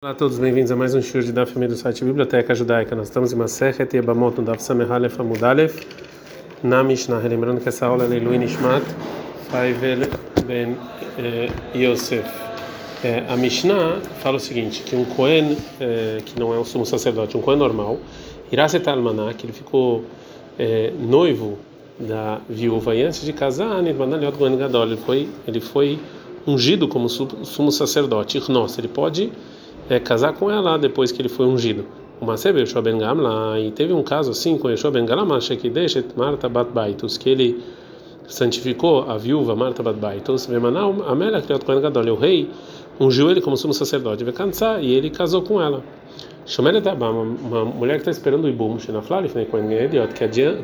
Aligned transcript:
Olá 0.00 0.12
a 0.12 0.14
todos, 0.14 0.38
bem-vindos 0.38 0.70
a 0.70 0.76
mais 0.76 0.94
um 0.94 1.02
show 1.02 1.20
de 1.20 1.32
Daf 1.32 1.58
do 1.58 1.74
site 1.76 2.04
Biblioteca 2.04 2.54
Judaica. 2.54 2.94
Nós 2.94 3.08
estamos 3.08 3.32
em 3.32 3.36
Masechet 3.36 3.96
Yebamot 3.96 4.38
no 4.38 4.44
Daf 4.44 4.62
Samehalef 4.62 5.20
Amudalef 5.20 5.84
na 6.62 6.84
Mishnah. 6.84 7.18
Lembrando 7.18 7.60
que 7.60 7.68
essa 7.68 7.84
aula 7.84 8.04
é 8.04 8.06
Leilu 8.06 8.30
Nishmat 8.30 8.84
Faivel 9.50 10.08
Ben 10.46 10.76
eh, 11.18 11.50
Yosef. 11.74 12.30
É, 13.02 13.24
a 13.28 13.36
Mishnah 13.36 14.00
fala 14.22 14.36
o 14.36 14.40
seguinte, 14.40 14.84
que 14.84 14.94
um 14.94 15.04
Kohen, 15.04 15.58
é, 15.80 16.18
que 16.24 16.38
não 16.38 16.54
é 16.54 16.58
um 16.60 16.64
sumo 16.64 16.86
sacerdote, 16.86 17.36
um 17.36 17.40
Kohen 17.40 17.58
normal, 17.58 17.98
irá 18.52 18.68
setar 18.68 18.94
Almaná, 18.94 19.34
que 19.34 19.46
ele 19.46 19.52
ficou 19.52 20.04
é, 20.56 20.92
noivo 20.96 21.58
da 21.98 22.40
viúva 22.48 22.94
e 22.94 23.02
antes 23.02 23.24
de 23.24 23.32
casar, 23.32 23.84
ele 23.84 24.96
foi, 25.04 25.28
ele 25.44 25.60
foi 25.60 25.98
ungido 26.46 26.86
como 26.86 27.08
sumo 27.08 27.72
sacerdote. 27.72 28.40
Nossa, 28.48 28.80
ele 28.80 28.86
pode 28.86 29.32
é, 29.88 29.98
casar 29.98 30.34
com 30.34 30.50
ela 30.50 30.78
depois 30.78 31.10
que 31.12 31.20
ele 31.20 31.28
foi 31.28 31.46
ungido. 31.46 31.84
Masebe 32.20 32.60
Yeshua 32.60 32.82
Ben 32.82 32.98
Gamla, 32.98 33.60
e 33.60 33.70
teve 33.70 33.92
um 33.92 34.02
caso 34.02 34.32
assim 34.32 34.58
com 34.58 34.68
Yeshua 34.68 34.90
Ben 34.90 35.06
Gamla, 35.06 35.38
que 35.38 35.70
deixa 35.70 36.04
Marta 36.16 36.48
Bat 36.48 36.70
Baitus, 36.72 37.16
que 37.16 37.30
ele 37.30 37.62
santificou 38.26 39.08
a 39.08 39.16
viúva 39.16 39.54
Marta 39.54 39.82
Bat 39.82 39.98
Baitus, 39.98 40.46
Vemanal, 40.46 40.94
Amélia 41.06 41.40
criou 41.40 41.60
Kohen 41.60 41.80
Gadol, 41.80 42.08
o 42.08 42.16
rei 42.16 42.50
ungiu 43.00 43.30
ele 43.30 43.40
como 43.40 43.56
sumo 43.56 43.72
sacerdote, 43.72 44.24
vai 44.24 44.32
cansar 44.32 44.82
e 44.82 44.92
ele 44.92 45.10
casou 45.10 45.42
com 45.42 45.60
ela. 45.60 45.82
Shomeret 46.44 46.88
Abba, 46.88 47.10
uma 47.10 47.64
mulher 47.64 47.94
que 47.94 48.00
está 48.00 48.10
esperando 48.10 48.44
o 48.46 48.48
Ibum, 48.48 48.78
Shenaflali, 48.78 49.30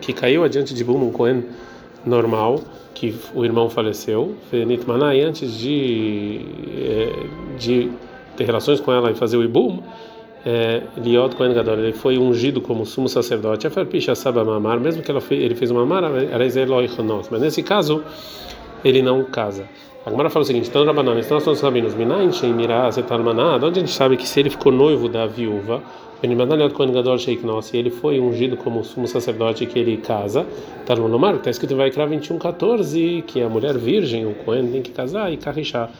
que 0.00 0.12
caiu 0.12 0.42
adiante 0.42 0.74
de 0.74 0.80
Ibum, 0.80 1.04
um 1.04 1.12
Kohen 1.12 1.44
normal, 2.06 2.60
que 2.94 3.14
o 3.34 3.44
irmão 3.44 3.68
faleceu, 3.68 4.34
Nitmanai, 4.50 5.20
antes 5.20 5.52
de, 5.52 6.40
eh, 6.74 7.26
de 7.58 7.90
ter 8.36 8.44
relações 8.44 8.80
com 8.80 8.92
ela 8.92 9.10
e 9.10 9.14
fazer 9.14 9.36
o 9.36 9.42
ibum, 9.42 9.80
é, 10.46 10.82
Liot 10.98 11.36
Kohen 11.36 11.54
Gadol, 11.54 11.78
ele 11.78 11.92
foi 11.92 12.18
ungido 12.18 12.60
como 12.60 12.84
sumo 12.84 13.08
sacerdote. 13.08 13.66
Afarpisha 13.66 14.14
Saba 14.14 14.44
Mamar, 14.44 14.78
mesmo 14.78 15.02
que 15.02 15.20
fez, 15.20 15.42
ele 15.42 15.54
fez 15.54 15.70
uma 15.70 15.86
mamar, 15.86 16.10
mas 17.30 17.40
nesse 17.40 17.62
caso 17.62 18.02
ele 18.84 19.00
não 19.00 19.24
casa. 19.24 19.66
A 20.04 20.10
Gemara 20.10 20.28
fala 20.28 20.42
o 20.42 20.46
seguinte: 20.46 20.68
então, 20.68 20.84
Rabanan, 20.84 21.18
estão 21.18 21.38
os 21.38 21.60
rabinos, 21.62 21.94
Minain, 21.94 22.30
Sheimira, 22.30 22.90
Zetalmaná, 22.90 23.56
onde 23.56 23.78
a 23.78 23.80
gente 23.80 23.90
sabe 23.90 24.18
que 24.18 24.28
se 24.28 24.38
ele 24.38 24.50
ficou 24.50 24.70
noivo 24.70 25.08
da 25.08 25.26
viúva, 25.26 25.82
se 27.62 27.76
ele 27.76 27.90
foi 27.90 28.20
ungido 28.20 28.56
como 28.56 28.84
sumo 28.84 29.06
sacerdote 29.06 29.64
que 29.66 29.78
ele 29.78 29.96
casa, 29.96 30.46
Talmanomar, 30.84 31.36
está 31.36 31.50
escrito 31.50 31.72
em 31.72 31.76
Vaikra 31.76 32.06
21, 32.06 32.38
14, 32.38 33.24
que 33.26 33.42
a 33.42 33.48
mulher 33.48 33.78
virgem, 33.78 34.26
o 34.26 34.34
Kohen, 34.34 34.70
tem 34.70 34.82
que 34.82 34.90
casar 34.90 35.32
e 35.32 35.36
carrichar 35.38 35.90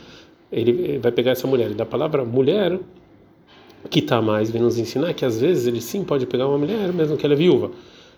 ele 0.55 0.99
vai 0.99 1.13
pegar 1.13 1.33
essa 1.33 1.47
mulher. 1.47 1.71
E 1.71 1.75
da 1.75 1.85
palavra 1.85 2.25
mulher, 2.25 2.79
que 3.91 3.99
está 3.99 4.23
mais, 4.23 4.51
vem 4.51 4.63
nos 4.63 4.79
ensinar 4.79 5.13
que 5.15 5.25
às 5.25 5.41
vezes 5.41 5.67
ele 5.67 5.81
sim 5.81 6.05
pode 6.05 6.27
pegar 6.27 6.49
uma 6.49 6.59
mulher, 6.59 6.93
mesmo 6.93 7.17
que 7.17 7.25
ela 7.25 7.35
é 7.35 7.37
viúva. 7.37 7.71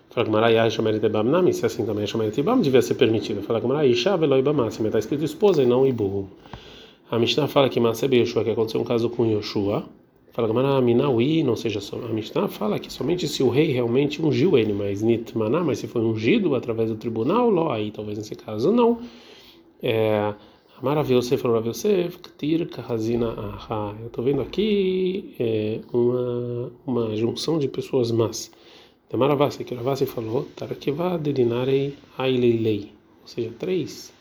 Fala 0.09 0.25
que 0.25 0.31
Maraiá 0.31 0.69
Shomer 0.69 0.99
Tebam 0.99 1.23
Nami, 1.23 1.53
se 1.53 1.65
assim 1.65 1.85
também 1.85 2.07
Shomer 2.07 2.31
Tebam 2.31 2.61
devia 2.61 2.81
ser 2.81 2.95
permitido. 2.95 3.41
Fala 3.41 3.59
que 3.59 3.67
Maraiá 3.67 3.85
Isha 3.89 4.15
Veloi 4.15 4.41
Bamassim, 4.41 4.85
está 4.85 4.99
escrito 4.99 5.23
esposa 5.23 5.61
e 5.61 5.65
não 5.65 5.85
Ibu. 5.85 6.29
A 7.09 7.17
Mishnah 7.17 7.47
fala 7.47 7.69
que 7.69 7.79
Masebe 7.79 8.17
Yoshua, 8.17 8.43
que 8.43 8.49
aconteceu 8.49 8.81
um 8.81 8.83
caso 8.83 9.09
com 9.09 9.25
Yoshua. 9.25 9.83
Fala 10.31 10.47
que 10.47 10.81
Minaui, 10.83 11.41
não 11.41 11.55
seja 11.55 11.79
só. 11.79 11.97
A 11.97 12.09
Mishnah 12.09 12.47
fala 12.47 12.77
que 12.77 12.91
somente 12.91 13.27
se 13.27 13.41
o 13.41 13.49
rei 13.49 13.71
realmente 13.71 14.21
ungiu 14.21 14.57
ele, 14.57 14.71
mas 14.71 15.01
Nitmaná, 15.01 15.63
mas 15.63 15.79
se 15.79 15.87
foi 15.87 16.01
ungido 16.01 16.53
através 16.53 16.89
do 16.89 16.95
tribunal, 16.95 17.49
Ló, 17.49 17.71
aí 17.71 17.91
talvez 17.91 18.17
nesse 18.17 18.35
caso 18.35 18.71
não. 18.71 18.99
É. 19.81 20.33
Yosef 20.83 21.41
Rav 21.43 21.65
Yosef, 21.65 22.19
Ktir 22.19 22.69
Kahazina 22.69 23.29
Aha. 23.31 23.95
Eu 23.99 24.07
estou 24.07 24.23
vendo 24.23 24.41
aqui 24.41 25.33
é, 25.39 25.79
uma, 25.91 26.71
uma 26.85 27.15
junção 27.15 27.57
de 27.57 27.67
pessoas 27.67 28.11
más. 28.11 28.51
Amaravasi, 29.11 29.63
que 29.63 29.73
Ravasi 29.73 30.05
falou, 30.05 30.45
Tarakeva 30.55 31.17
Dedinarei 31.17 31.95
Ailelei. 32.15 32.91
Ou 33.23 33.27
seja, 33.27 33.51
três. 33.57 34.13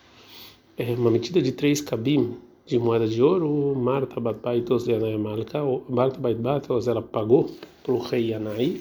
É 0.78 0.94
uma 0.94 1.10
medida 1.10 1.42
de 1.42 1.52
três 1.52 1.82
kabim 1.82 2.36
de 2.64 2.78
moeda 2.78 3.06
de 3.06 3.22
ouro. 3.22 3.74
Marta 3.76 4.18
Batbaitos 4.18 4.84
de 4.84 4.94
Anayamalka. 4.94 5.60
Marta 5.90 6.18
Batbaitos 6.18 6.88
ela 6.88 7.02
pagou 7.02 7.50
para 7.82 7.92
o 7.92 7.98
rei 7.98 8.32
Anai. 8.32 8.80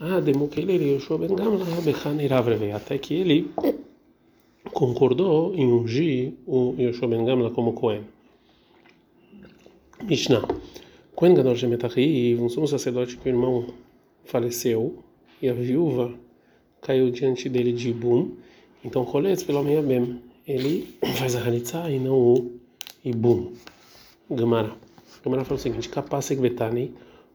Ah, 0.00 0.20
Demukelele 0.20 0.94
Yoshua 0.94 1.18
Ben 1.18 1.36
Gamla 1.36 1.66
Bechan 1.82 2.22
Iravreve. 2.22 2.72
Até 2.72 2.96
que 2.96 3.12
ele 3.12 3.50
concordou 4.72 5.54
em 5.54 5.66
ungir 5.70 6.32
o 6.46 6.74
Yoshua 6.78 7.08
Ben 7.08 7.24
Gamla 7.24 7.50
como 7.50 7.72
Cohen. 7.72 8.02
Mishnah. 10.02 10.46
Cohen 11.14 11.34
Gadol 11.34 11.56
Shemetahi, 11.56 12.36
um 12.36 12.48
sumo 12.48 12.66
sacerdote 12.66 13.16
que 13.16 13.28
o 13.28 13.30
irmão 13.30 13.66
faleceu 14.24 14.98
e 15.40 15.48
a 15.48 15.52
viúva 15.52 16.12
caiu 16.80 17.10
diante 17.10 17.48
dele 17.48 17.72
de 17.72 17.90
Ibum. 17.90 18.32
Então, 18.84 19.04
Koletz 19.04 19.42
pelo 19.42 19.60
Bem, 19.82 20.20
ele 20.46 20.96
faz 21.16 21.36
a 21.36 21.40
Halitza 21.40 21.88
e 21.90 21.98
não 21.98 22.18
o 22.18 22.52
Ibum. 23.04 23.52
Gamara. 24.30 24.72
Gamara 25.22 25.44
fala 25.44 25.58
o 25.58 25.62
seguinte: 25.62 25.88
capaz 25.88 26.28
de 26.28 26.34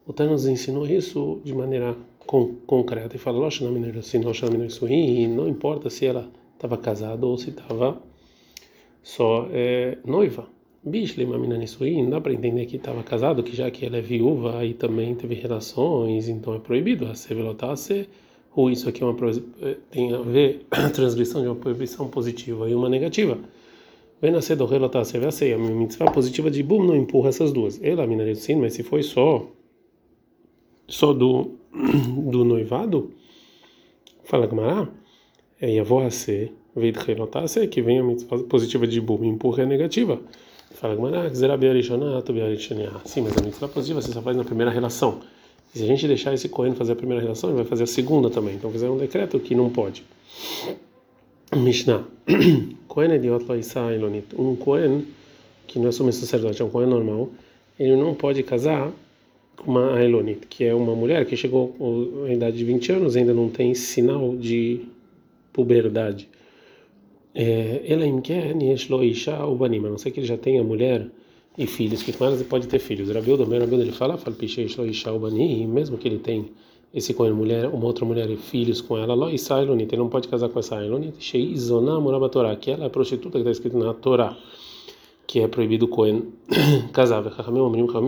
o 0.06 0.14
Tano 0.14 0.32
nos 0.32 0.46
ensinou 0.46 0.86
isso 0.88 1.40
de 1.44 1.54
maneira 1.54 1.96
concreta 2.68 3.16
e 3.16 3.20
fala: 3.20 3.40
não 5.28 5.48
importa 5.48 5.90
se 5.90 6.06
ela 6.06 6.30
estava 6.60 6.78
casado 6.78 7.24
ou 7.24 7.38
se 7.38 7.52
estava 7.52 8.02
só 9.02 9.48
é, 9.50 9.98
noiva. 10.06 10.46
Bishle, 10.84 11.24
uma 11.24 11.38
menina 11.38 11.64
não 12.04 12.10
dá 12.10 12.22
para 12.22 12.34
entender 12.34 12.66
que 12.66 12.76
estava 12.76 13.02
casado, 13.02 13.44
que 13.44 13.56
já 13.56 13.72
que 13.72 13.86
ela 13.86 13.98
é 13.98 14.02
viúva 14.02 14.64
e 14.66 14.74
também 14.74 15.16
teve 15.16 15.36
relações, 15.36 16.28
então 16.28 16.54
é 16.54 16.60
proibido. 16.60 17.06
A 17.06 17.16
sevelotase, 17.16 18.10
ou 18.54 18.70
isso 18.70 18.90
aqui 18.90 19.04
é 19.04 19.06
uma, 19.06 19.16
é, 19.62 19.78
tem 19.90 20.14
a 20.14 20.20
ver 20.20 20.66
a 20.72 20.90
transgressão 20.92 21.42
de 21.42 21.48
uma 21.48 21.56
proibição 21.56 22.10
positiva 22.10 22.70
e 22.70 22.76
uma 22.76 22.90
negativa. 22.90 23.38
Do 24.22 24.66
relotase, 24.66 25.16
a 25.18 25.58
mitzvah 25.58 26.12
positiva 26.12 26.52
de 26.52 26.62
bum 26.62 26.84
não 26.84 26.96
empurra 26.96 27.30
essas 27.30 27.54
duas. 27.54 27.82
Ela, 27.82 28.06
sim, 28.36 28.56
mas 28.56 28.74
se 28.74 28.84
foi 28.84 29.02
só 29.02 29.48
só 30.88 31.14
do 31.14 31.52
do 32.30 32.44
noivado, 32.44 33.14
fala 34.26 34.46
Gamará 34.46 34.90
é 35.62 35.70
Yavohase, 35.70 36.52
Veidchelotase, 36.76 37.68
que 37.68 37.82
vem 37.82 38.00
a 38.00 38.04
mitzvah 38.04 38.40
positiva 38.44 38.88
de 38.88 39.02
Bum, 39.02 39.24
empurra 39.24 39.64
a 39.64 39.66
negativa. 39.66 40.20
Fala 40.76 40.96
Sim, 43.06 43.22
mas 43.22 43.38
a 43.38 43.42
mitzvah 43.42 43.68
positiva 43.68 44.02
você 44.02 44.12
só 44.12 44.22
faz 44.22 44.38
na 44.38 44.44
primeira 44.44 44.72
relação. 44.72 45.20
E 45.74 45.80
se 45.80 45.84
a 45.84 45.88
gente 45.88 46.08
deixar 46.08 46.34
esse 46.34 46.48
Cohen 46.48 46.74
fazer 46.74 46.94
a 46.94 46.96
primeira 46.96 47.22
relação, 47.22 47.50
ele 47.50 47.58
vai 47.58 47.66
fazer 47.66 47.84
a 47.84 47.88
segunda 47.88 48.30
também. 48.30 48.56
Então 48.56 48.72
fizeram 48.72 48.96
um 48.96 48.98
decreto 48.98 49.40
que 49.40 49.54
não 49.54 49.70
pode. 49.70 50.04
Mishnah. 51.56 52.04
Cohen 52.88 53.12
é 53.12 53.18
de 53.18 53.28
Elonit. 53.28 54.28
Um 54.38 54.56
Cohen, 54.56 55.06
que 55.68 55.78
não 55.80 55.90
é 55.90 55.92
sumo 55.92 56.12
sacerdote, 56.14 56.62
é 56.62 56.66
um 56.66 56.70
Cohen 56.70 56.88
normal, 56.88 57.30
ele 57.80 57.96
não 57.96 58.14
pode 58.14 58.42
casar 58.44 58.92
com 59.58 59.72
uma 59.72 60.02
Elonit, 60.02 60.48
que 60.48 60.64
é 60.64 60.74
uma 60.74 60.96
mulher 60.96 61.26
que 61.26 61.36
chegou 61.36 61.76
à 62.26 62.32
idade 62.32 62.58
de 62.58 62.64
20 62.64 62.92
anos, 62.94 63.16
ainda 63.16 63.34
não 63.34 63.50
tem 63.50 63.74
sinal 63.74 64.36
de 64.36 64.82
puberdade. 65.52 66.30
É, 67.34 67.84
ela 67.86 68.06
a 68.06 69.92
não 69.92 69.98
sei 69.98 70.12
que 70.12 70.20
ele 70.20 70.28
já 70.28 70.38
tenha 70.38 70.64
mulher 70.64 71.10
e 71.58 71.68
filhos, 71.68 72.02
que 72.02 72.14
com 72.14 72.26
elas 72.26 72.40
ele 72.40 72.50
pode 72.50 72.68
ter 72.68 72.80
filhos. 72.80 73.10
Rabiu 73.10 73.38
do 73.38 73.46
meu 73.46 73.62
ele 73.62 73.92
fala, 73.92 74.18
fala 74.18 74.36
mesmo 75.68 75.98
que 75.98 76.08
ele 76.08 76.20
tem 76.20 76.52
esse 76.94 77.14
com 77.14 77.26
mulher, 77.34 77.68
uma 77.68 77.86
outra 77.86 78.04
mulher 78.04 78.30
e 78.30 78.36
filhos 78.36 78.82
com 78.82 78.98
ela, 78.98 79.14
lo 79.14 79.30
ele 79.94 80.02
não 80.02 80.10
pode 80.10 80.28
casar 80.28 80.50
com 80.50 80.58
essa 80.60 80.84
Elonit, 80.84 81.16
sheizona 81.20 82.00
muraba 82.00 82.30
Torá, 82.30 82.56
que 82.56 82.72
ela 82.72 82.86
é 82.86 82.88
a 82.88 82.90
prostituta 82.90 83.34
que 83.34 83.40
está 83.40 83.52
escrito 83.52 83.78
na 83.78 83.94
Torá, 83.94 84.36
que 85.28 85.40
é 85.40 85.48
proibido 85.48 85.88
Cohen 85.88 86.34
casar. 86.92 87.24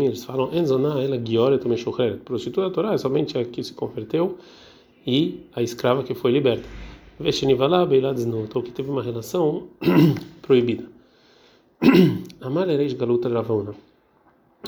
Eles 0.08 0.23
falam, 0.23 0.50
enzona 0.52 1.02
ela 1.03 1.18
guiora 1.18 1.59
também 1.59 1.78
Prostituta 2.26 2.70
da 2.70 2.73
Torá 2.73 2.94
é 2.94 2.97
somente 2.97 3.37
a 3.37 3.46
que 3.46 3.64
se 3.64 3.73
converteu 3.73 4.37
e 5.05 5.41
a 5.53 5.61
escrava 5.61 6.03
que 6.03 6.16
foi 6.16 6.32
liberta. 6.32 6.67
Veshinivala 7.22 7.85
Beiladznut, 7.85 8.52
ou 8.56 8.64
que 8.64 8.72
teve 8.72 8.90
uma 8.90 9.02
relação 9.02 9.68
proibida. 10.41 10.84
Amar 12.41 12.70
Ereis 12.70 12.94
Galuta 12.94 13.29
Ravona. 13.29 13.73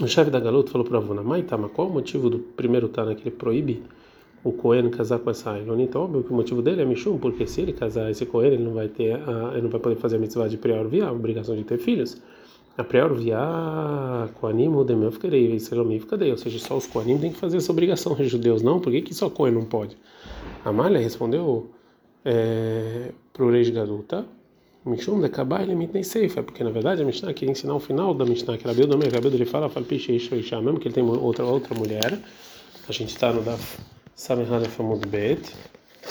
O 0.02 0.08
chefe 0.08 0.32
da 0.32 0.40
Galuta 0.40 0.72
falou 0.72 0.88
para 0.88 1.00
Ravona, 1.00 1.22
Maitama, 1.22 1.70
qual 1.70 1.88
o 1.88 1.92
motivo 1.92 2.30
do 2.30 2.40
primeiro 2.40 2.88
Tana 2.88 3.14
que 3.14 3.24
ele 3.24 3.36
proíbe 3.36 3.84
o 4.44 4.52
Cohen 4.52 4.90
casar 4.90 5.20
com 5.20 5.30
essa 5.30 5.58
Elonita? 5.58 6.00
Óbvio 6.00 6.24
que 6.24 6.32
o 6.32 6.36
motivo 6.36 6.62
dele 6.62 6.82
é 6.82 6.86
Mishum, 6.86 7.18
porque 7.18 7.46
se 7.46 7.62
ele 7.62 7.74
casar 7.74 8.10
esse 8.10 8.26
Cohen, 8.26 8.54
ele 8.54 8.64
não 8.64 8.74
vai 8.74 8.88
ter, 8.88 9.14
a, 9.14 9.52
ele 9.54 9.64
não 9.64 9.70
vai 9.70 9.80
poder 9.80 9.96
fazer 9.98 10.16
a 10.16 10.20
mitzvah 10.20 10.48
de 10.48 10.58
prior 10.58 10.88
via, 10.88 11.08
a 11.08 11.12
obrigação 11.12 11.56
de 11.56 11.64
ter 11.64 11.78
filhos. 11.78 12.22
A 12.76 12.84
prior 12.84 13.14
via 13.14 13.38
Koanim, 14.42 14.84
Demel 14.84 15.12
ficarei, 15.12 15.60
Selomi 15.60 16.00
ficarei, 16.00 16.32
ou 16.32 16.38
seja, 16.38 16.58
só 16.58 16.76
os 16.76 16.88
Koanim 16.88 17.20
têm 17.20 17.32
que 17.32 17.38
fazer 17.38 17.58
essa 17.58 17.72
obrigação, 17.72 18.14
os 18.14 18.28
judeus 18.28 18.64
não, 18.64 18.80
por 18.80 18.92
que, 18.92 19.02
que 19.02 19.14
só 19.14 19.30
Cohen 19.30 19.54
não 19.54 19.66
pode? 19.66 19.96
Amália 20.66 21.00
respondeu 21.00 21.70
é, 22.26 23.12
para 23.32 23.44
o 23.44 23.52
rei 23.52 23.64
de 23.64 23.72
Galuta, 23.72 24.26
Mishum 24.86 25.22
de 25.22 25.30
Kabai 25.30 25.66
limit 25.66 25.94
nem 25.94 26.04
seifa, 26.04 26.44
porque 26.44 26.62
na 26.62 26.70
verdade 26.70 27.02
a 27.02 27.06
Mishnah 27.06 27.34
quer 27.34 27.50
ensinar 27.50 27.76
o 27.76 27.80
final 27.80 28.14
da 28.14 28.26
Mishnah, 28.26 28.58
que 28.58 28.68
Rabiuda, 28.68 28.96
Rabiuda 28.96 29.36
ele 29.36 29.46
fala, 29.46 29.70
fala 29.70 29.86
piche 29.86 30.14
isha, 30.14 30.62
mesmo 30.62 30.78
que 30.78 30.90
ele 30.90 30.96
tem 30.96 31.04
outra 31.04 31.46
outra 31.46 31.74
mulher. 31.74 32.20
A 32.88 32.92
gente 32.92 33.10
está 33.10 33.32
no 33.32 33.42
da 33.42 33.58
Samehane 34.14 34.68
Famud 34.68 35.08
Bet. 35.08 35.54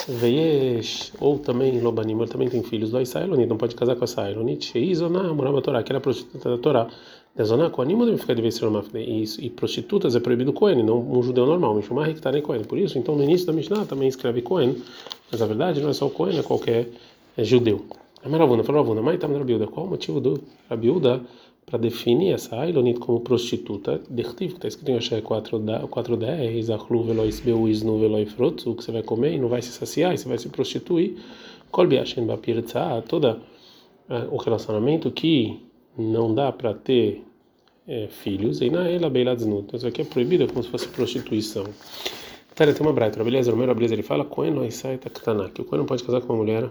Veiesh, 0.09 1.12
ou 1.20 1.38
também 1.38 1.79
Lobanim, 1.81 2.19
ele 2.19 2.26
também 2.26 2.49
tem 2.49 2.62
filhos 2.62 2.91
do 2.91 2.99
Isailonit, 2.99 3.47
não 3.47 3.58
pode 3.58 3.75
casar 3.75 3.94
com 3.94 4.05
a 4.05 4.06
Isailonit. 4.06 4.65
Sheizona, 4.65 5.35
Morava 5.35 5.61
Torá, 5.61 5.82
que 5.82 5.93
era 5.93 6.00
prostituta 6.00 6.49
da 6.49 6.56
Torá. 6.56 6.88
Dezoná, 7.34 7.70
com 7.70 7.81
animo 7.81 8.05
deve 8.05 8.19
ficar 8.19 8.34
de 8.34 8.43
vez 8.43 8.61
isso 8.94 9.40
e 9.40 9.49
prostitutas 9.49 10.14
é 10.14 10.20
proibido 10.20 10.52
Cohen, 10.52 10.82
não 10.82 11.00
um 11.00 11.23
judeu 11.23 11.46
normal, 11.46 11.75
Mishumah 11.75 12.05
que 12.05 12.12
está 12.12 12.31
nem 12.31 12.43
Cohen. 12.43 12.62
Por 12.64 12.76
isso, 12.76 12.99
então 12.99 13.17
no 13.17 13.23
início 13.23 13.46
da 13.46 13.55
Mishnah 13.55 13.87
também 13.87 14.06
escreve 14.06 14.43
Cohen, 14.43 14.76
mas 15.31 15.40
a 15.40 15.46
verdade 15.46 15.81
não 15.81 15.88
é 15.88 15.94
só 15.94 16.06
o 16.06 16.11
Cohen, 16.11 16.38
é 16.38 16.43
qualquer 16.43 16.88
é 17.34 17.43
judeu. 17.43 17.87
A 18.23 18.29
Maravuna 18.29 18.62
falou, 18.62 18.82
Ravuna, 18.82 19.00
mas 19.00 19.14
estava 19.14 19.32
na 19.32 19.38
Rabiuda. 19.38 19.67
Qual 19.67 19.87
o 19.87 19.88
motivo 19.88 20.20
do 20.20 20.43
Rabiuda 20.69 21.23
para 21.64 21.79
definir 21.79 22.34
essa 22.34 22.55
Ailonit 22.61 23.00
como 23.00 23.20
prostituta? 23.20 23.99
Dertiv, 24.11 24.50
que 24.50 24.56
está 24.58 24.69
escrito 24.69 24.90
em 24.90 24.96
Oshé 24.96 25.23
410, 25.23 26.69
Achlu 26.69 27.02
velois 27.02 27.40
beuis 27.40 27.82
no 27.82 27.99
veloi 27.99 28.26
frutos, 28.26 28.67
o 28.67 28.75
que 28.75 28.84
você 28.84 28.93
vai 28.93 29.02
comer 29.02 29.32
e 29.32 29.38
não 29.38 29.49
vai 29.49 29.62
se 29.62 29.70
saciar, 29.73 30.12
e 30.12 30.19
você 30.19 30.29
vai 30.29 30.37
se 30.37 30.50
prostituir. 30.50 31.17
Kolbi 31.70 31.96
Hashem 31.96 32.26
Bapirtza, 32.26 33.02
todo 33.08 33.40
o 34.31 34.37
relacionamento 34.37 35.11
que 35.11 35.58
não 35.97 36.35
dá 36.35 36.50
para 36.53 36.75
ter 36.75 37.23
é, 37.87 38.09
filhos, 38.09 38.61
e 38.61 38.71
na 38.71 38.89
ela 38.89 39.11
beiladznut. 39.11 39.65
Então 39.65 39.77
isso 39.79 39.87
aqui 39.87 40.03
é 40.03 40.05
proibido, 40.05 40.44
é 40.44 40.47
como 40.47 40.62
se 40.62 40.69
fosse 40.69 40.89
prostituição. 40.89 41.67
Tá, 42.55 42.67
tem 42.67 42.87
uma 42.87 42.93
braita, 42.93 43.19
Rabeleza, 43.19 43.53
o 43.53 43.67
Rabeleza, 43.67 43.94
ele 43.94 44.03
fala, 44.03 44.25
Cohen 44.25 44.53
não 44.53 44.71
sai 44.71 44.99
taktaná, 44.99 45.49
que 45.49 45.62
o 45.62 45.65
Cohen 45.65 45.81
não 45.81 45.87
pode 45.87 46.05
casar 46.05 46.21
com 46.21 46.33
uma 46.33 46.43
mulher, 46.43 46.69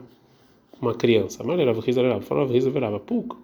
uma 0.79 0.93
criança. 0.93 1.43
Mas 1.43 1.59
ele 1.59 1.73
falou, 2.21 2.45
Risa 2.47 2.69
verava, 2.69 2.99
puk, 2.99 3.35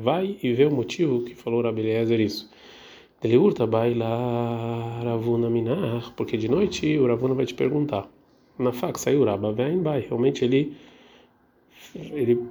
vai 0.00 0.36
e 0.42 0.52
vê 0.52 0.64
o 0.64 0.72
motivo 0.72 1.22
que 1.22 1.34
falou 1.34 1.62
Rabeleza 1.62 2.14
isso. 2.14 2.50
Ele 3.22 3.38
urta 3.38 3.66
baila 3.66 5.00
Ravuna 5.02 5.48
minar, 5.48 6.12
porque 6.14 6.36
de 6.36 6.48
noite 6.48 6.98
o 6.98 7.06
Ravuna 7.06 7.34
vai 7.34 7.46
te 7.46 7.54
perguntar. 7.54 8.06
Na 8.58 8.72
faca 8.72 8.98
saiu 8.98 9.24
Raba, 9.24 9.52
vem, 9.52 9.82
vai. 9.82 10.00
Realmente 10.00 10.44
ele 10.44 10.76
ele 11.94 12.42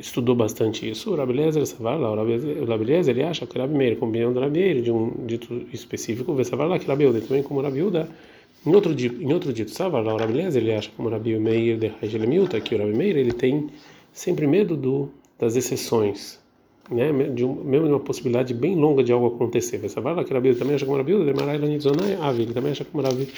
estudou 0.00 0.34
bastante 0.34 0.88
isso. 0.88 1.12
O 1.12 1.16
Rabi 1.16 1.34
Lezer 1.34 1.64
Savarla, 1.66 2.10
o 2.10 2.64
Rabi 2.64 2.84
Lezer, 2.84 3.16
ele 3.16 3.24
acha 3.24 3.46
que 3.46 3.56
o 3.56 3.60
Rabi 3.60 3.74
Meir, 3.74 3.96
com 3.96 4.08
opinião 4.08 4.32
do 4.32 4.40
de 4.82 4.90
um 4.90 5.26
dito 5.26 5.66
específico, 5.72 6.34
vê 6.34 6.44
Savarla 6.44 6.78
que 6.78 6.86
Rabi 6.86 7.06
Uda, 7.06 7.20
também 7.20 7.42
como 7.42 7.60
Uda, 7.60 8.08
em 8.66 8.74
outro 8.74 8.92
em 8.92 9.32
outro 9.32 9.52
dito 9.52 9.70
Savarla, 9.70 10.14
o 10.14 10.16
Rabi 10.16 10.32
Lezer, 10.32 10.62
ele 10.62 10.72
acha 10.72 10.90
como 10.96 11.08
Rabi 11.08 11.38
Meir 11.38 11.78
de 11.78 11.92
Hajelemiuta, 12.02 12.60
que 12.60 12.74
o 12.74 12.78
Rabi 12.78 12.96
Meir, 12.96 13.16
ele 13.16 13.32
tem 13.32 13.68
sempre 14.12 14.46
medo 14.46 14.76
do, 14.76 15.08
das 15.38 15.56
exceções, 15.56 16.40
né? 16.90 17.12
De 17.34 17.44
um, 17.44 17.54
mesmo 17.62 17.86
de 17.86 17.92
uma 17.92 18.00
possibilidade 18.00 18.52
bem 18.52 18.74
longa 18.74 19.04
de 19.04 19.12
algo 19.12 19.26
acontecer. 19.28 19.78
Vê 19.78 19.88
Savarla 19.88 20.24
que 20.24 20.32
Rabi 20.32 20.54
também 20.54 20.74
acha 20.74 20.84
como 20.84 20.96
Rabi 20.96 21.14
Uda, 21.14 21.32
de 21.32 21.38
Marai 21.38 21.58
Lanitzonai 21.58 22.14
Avi, 22.20 22.42
ele 22.42 22.54
também 22.54 22.72
acha 22.72 22.84
como 22.84 23.02
Rabi 23.02 23.28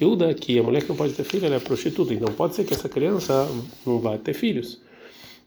Uda, 0.00 0.34
que 0.34 0.58
a 0.58 0.62
mulher 0.62 0.82
que 0.82 0.88
não 0.88 0.96
pode 0.96 1.12
ter 1.12 1.24
filho, 1.24 1.46
ela 1.46 1.56
é 1.56 1.60
prostituta, 1.60 2.12
então 2.12 2.32
pode 2.34 2.54
ser 2.54 2.64
que 2.64 2.74
essa 2.74 2.88
criança 2.88 3.48
não 3.86 3.98
vá 3.98 4.18
ter 4.18 4.34
filhos. 4.34 4.80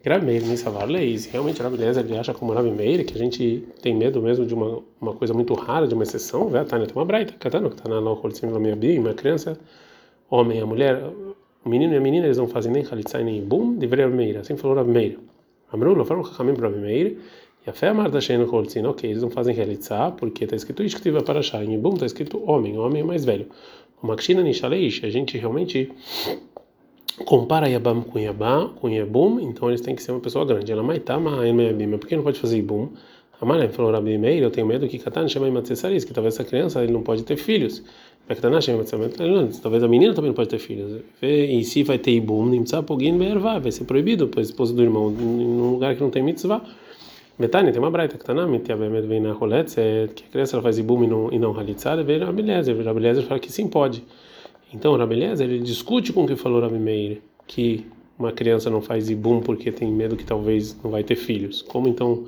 Rabi 0.06 0.26
Meir 0.26 0.44
Nissavar 0.44 0.88
Leis, 0.88 1.26
realmente 1.26 1.62
Rabi 1.62 1.76
Lezer 1.76 2.06
ele 2.06 2.18
acha 2.18 2.34
como 2.34 2.54
Rabi 2.54 2.72
Meir 2.72 3.06
que 3.06 3.16
a 3.16 3.18
gente 3.18 3.68
tem 3.82 3.94
medo 3.94 4.22
mesmo 4.22 4.46
de 4.46 4.54
uma, 4.54 4.82
uma 5.00 5.14
coisa 5.14 5.34
muito 5.34 5.54
rara, 5.54 5.88
de 5.88 5.94
uma 5.94 6.04
exceção, 6.04 6.48
vai 6.48 6.64
Tânia 6.64 6.88
tem 6.88 6.96
uma 6.96 7.04
braita, 7.04 7.34
Katano, 7.34 7.70
que 7.70 7.76
está 7.76 7.90
na 7.90 8.00
Locolcim 8.00 8.48
minha 8.48 9.00
uma 9.00 9.14
criança, 9.14 9.60
homem, 10.30 10.62
a 10.62 10.66
mulher, 10.66 11.04
o 11.66 11.70
menino 11.70 11.94
e 11.94 11.98
a 11.98 12.00
menina, 12.00 12.28
eles 12.28 12.38
não 12.38 12.48
fazem 12.48 12.72
nem 12.72 12.82
Khalitzai 12.82 13.26
nem 13.26 13.44
Bum, 13.44 13.78
de 13.78 13.88
Rabi 13.88 14.16
Meir, 14.16 14.38
assim 14.38 14.56
falou 14.56 14.78
Rabi 14.78 14.90
Meir. 14.90 15.20
Amru, 15.74 15.94
lo 15.94 16.06
falam 16.06 16.24
Chachamim 16.24 16.54
para 16.54 16.70
Rabi 16.70 16.80
Meir, 16.80 17.18
e 17.68 17.70
a 17.70 17.74
fé 17.74 17.90
amarta 17.90 18.22
Shein 18.22 18.46
Koltzin, 18.46 18.86
ok, 18.86 19.10
eles 19.10 19.22
não 19.22 19.30
fazem 19.30 19.54
Khalitzah, 19.54 20.12
porque 20.12 20.46
está 20.46 20.56
escrito 20.56 20.82
Ishktiva 20.82 21.22
para 21.24 21.42
Shai, 21.42 21.66
em 21.66 21.78
Bum 21.78 21.96
está 21.96 22.06
escrito 22.06 22.42
homem, 22.50 22.78
homem 22.78 23.02
é 23.02 23.06
mais 23.06 23.26
velho. 23.26 23.48
O 24.02 24.08
Makshina 24.08 24.42
Nishaleish, 24.42 25.04
a 25.04 25.10
gente 25.10 25.38
realmente 25.38 25.92
compara 27.26 27.68
Yabam 27.68 28.02
com 28.04 28.20
Yabam, 28.20 28.74
com 28.76 28.90
Yabum, 28.90 29.40
então 29.40 29.70
eles 29.70 29.82
têm 29.82 29.96
que 29.96 30.04
ser 30.04 30.12
uma 30.12 30.20
pessoa 30.20 30.46
grande. 30.46 30.72
Ela 30.72 30.84
maitama 30.84 31.46
Yabim, 31.46 31.98
por 31.98 32.08
que 32.08 32.16
não 32.16 32.24
pode 32.24 32.40
fazer 32.40 32.58
Yabum? 32.58 32.90
Amalem 33.42 33.70
falou 33.70 33.92
Rabi 33.92 34.18
Meir, 34.18 34.44
eu 34.44 34.52
tenho 34.52 34.68
medo 34.68 34.86
que 34.88 35.00
Katan 35.00 35.28
chama 35.30 35.48
Imatsessaris, 35.48 36.04
que 36.04 36.14
talvez 36.14 36.36
essa 36.36 36.44
criança 36.44 36.84
ele 36.84 36.92
não 36.92 37.02
pode 37.02 37.24
ter 37.24 37.38
filhos. 37.38 37.82
Talvez 39.62 39.84
a 39.84 39.88
menina 39.88 40.14
também 40.14 40.30
não 40.30 40.36
pode 40.36 40.50
ter 40.50 40.60
filhos. 40.60 41.02
E 41.22 41.64
se 41.64 41.84
vai 41.84 41.98
ter 41.98 42.12
Ibum, 42.12 42.48
Nimtsa 42.48 42.84
Pogin 42.84 43.18
Bervá, 43.18 43.58
vai 43.58 43.72
ser 43.72 43.86
proibido 43.86 44.28
para 44.28 44.42
a 44.42 44.44
esposa 44.44 44.74
do 44.74 44.84
irmão 44.84 45.10
num 45.10 45.72
lugar 45.72 45.96
que 45.96 46.02
não 46.02 46.10
tem 46.10 46.22
mitzvah. 46.22 46.62
Betânia 47.40 47.72
tem 47.72 47.82
uma 47.82 47.90
braita 47.90 48.18
que 48.18 48.24
está 48.24 48.34
na 48.34 48.46
Mitiabemet 48.46 49.08
vem 49.08 49.22
na 49.22 49.32
Roletz, 49.32 49.76
que 49.76 50.24
a 50.28 50.32
criança 50.32 50.58
ela 50.58 50.62
faz 50.62 50.78
Ibum 50.78 51.06
e 51.06 51.08
não, 51.08 51.32
e 51.32 51.40
não 51.40 51.58
Halitzá, 51.58 51.96
vem 51.96 52.20
Lezer. 52.20 52.78
Rabi 52.84 53.00
Lezer 53.00 53.24
fala 53.24 53.40
que 53.40 53.50
sim 53.50 53.68
pode. 53.68 54.04
Então, 54.74 54.96
Rabi 54.96 55.16
Eliezer, 55.16 55.50
ele 55.50 55.60
discute 55.60 56.14
com 56.14 56.24
o 56.24 56.28
que 56.28 56.36
falou 56.36 56.62
Rabi 56.62 56.78
Meir, 56.78 57.22
que 57.48 57.86
uma 58.18 58.32
criança 58.32 58.70
não 58.70 58.82
faz 58.82 59.10
ibum 59.10 59.40
porque 59.40 59.72
tem 59.72 59.92
medo 59.92 60.16
que 60.16 60.26
talvez 60.26 60.78
não 60.84 60.92
vai 60.92 61.04
ter 61.04 61.16
filhos. 61.16 61.62
Como 61.62 61.88
então 61.88 62.26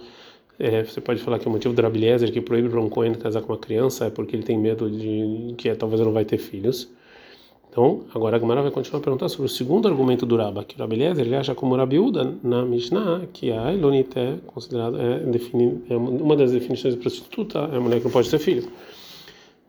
é, 0.58 0.84
você 0.84 1.02
pode 1.02 1.22
falar 1.22 1.38
que 1.38 1.48
o 1.48 1.52
motivo 1.52 1.74
do 1.74 1.82
Rabi 1.82 2.00
Eliezer 2.00 2.32
que 2.32 2.40
proíbe 2.40 2.70
para 2.70 2.80
um 2.80 2.90
Cohen 2.90 3.14
casar 3.16 3.42
com 3.42 3.52
uma 3.52 3.60
criança 3.60 4.06
é 4.06 4.10
porque 4.10 4.36
ele 4.36 4.44
tem 4.44 4.58
medo 4.58 4.90
de 4.90 5.54
que 5.58 5.70
é, 5.70 5.76
talvez 5.76 6.02
não 6.02 6.14
vai 6.14 6.24
ter 6.24 6.38
filhos. 6.38 6.90
Então, 7.70 8.02
agora 8.14 8.36
a 8.36 8.40
Gemara 8.40 8.62
vai 8.62 8.72
continuar 8.72 9.00
a 9.00 9.04
perguntar 9.04 9.30
sobre 9.30 9.46
o 9.46 9.50
segundo 9.50 9.88
argumento 9.88 10.26
do 10.26 10.36
Rabba, 10.36 10.66
que 10.66 10.76
o 10.76 10.80
Rabi 10.80 10.96
Eliezer 10.96 11.26
ele 11.26 11.36
acha 11.36 11.56
como 11.56 11.76
Rabi 11.76 12.00
Uda 12.00 12.36
na 12.44 12.66
Mishnah, 12.66 13.22
que 13.32 13.50
a 13.50 13.74
Elonit 13.74 14.10
é 14.20 14.36
considerada 14.46 14.98
é, 15.02 15.24
é 15.90 15.96
uma 15.96 16.36
das 16.36 16.52
definições 16.52 16.96
de 16.96 17.00
prostituta, 17.00 17.70
é 17.72 17.78
a 17.78 17.80
mulher 17.80 18.00
que 18.00 18.06
não 18.06 18.12
pode 18.12 18.30
ter 18.30 18.40
filho. 18.40 18.68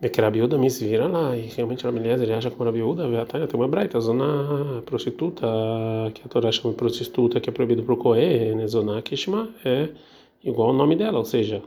É 0.04 0.08
que 0.08 0.20
Rabi 0.20 0.42
Uda 0.42 0.58
me 0.58 0.68
vira 0.68 1.06
lá 1.06 1.36
e 1.36 1.42
realmente 1.42 1.84
Rabi 1.84 2.00
Eliezer 2.00 2.24
ele 2.24 2.32
acha 2.32 2.50
como 2.50 2.64
Rabi 2.64 2.82
Uda, 2.82 3.04
tem 3.46 3.54
uma 3.54 3.68
braita, 3.68 4.00
zona 4.00 4.82
prostituta, 4.84 5.46
que 6.12 6.22
a 6.24 6.28
Torá 6.28 6.50
chama 6.50 6.74
prostituta, 6.74 7.38
que 7.40 7.48
é 7.48 7.52
proibido 7.52 7.84
para 7.84 7.94
o 7.94 7.96
Kohen, 7.96 8.56
né? 8.56 8.66
zona 8.66 9.00
Kishma, 9.00 9.48
é 9.64 9.90
igual 10.42 10.70
ao 10.70 10.74
nome 10.74 10.96
dela, 10.96 11.18
ou 11.18 11.24
seja, 11.24 11.62